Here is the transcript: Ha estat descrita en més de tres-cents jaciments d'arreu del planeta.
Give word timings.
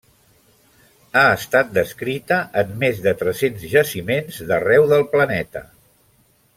Ha 1.19 1.23
estat 1.33 1.69
descrita 1.75 2.39
en 2.63 2.73
més 2.85 3.03
de 3.05 3.13
tres-cents 3.21 3.67
jaciments 3.77 4.41
d'arreu 4.49 4.91
del 4.95 5.07
planeta. 5.17 5.65